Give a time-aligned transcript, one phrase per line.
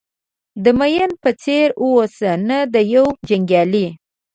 [0.63, 3.87] د مین په څېر اوسه نه د یو جنګیالي.